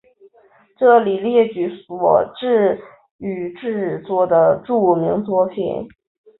[0.79, 2.79] 这里列举所参
[3.19, 5.87] 与制作的著名作品。